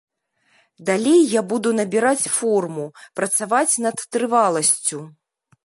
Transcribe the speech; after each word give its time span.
Далей 0.87 1.21
я 1.33 1.41
буду 1.51 1.69
набіраць 1.81 2.27
форму, 2.39 2.85
працаваць 3.21 3.79
над 3.87 3.97
трываласцю. 4.17 4.99